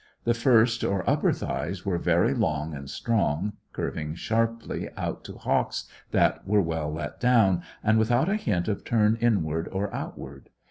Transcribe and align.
The 0.23 0.33
first 0.33 0.83
or 0.83 1.07
upper 1.07 1.31
thighs 1.31 1.85
were 1.85 1.99
very 1.99 2.33
long 2.33 2.73
and 2.73 2.89
strong, 2.89 3.53
curving 3.71 4.15
sharply 4.15 4.89
out 4.97 5.23
to 5.25 5.33
hocks 5.35 5.83
that 6.09 6.43
were 6.47 6.59
well 6.59 6.91
let 6.91 7.19
down, 7.19 7.61
and 7.83 7.99
without 7.99 8.27
a 8.27 8.35
hint 8.35 8.67
of 8.67 8.83
turn 8.83 9.15
inward 9.21 9.67
or 9.67 9.93
outward. 9.93 10.49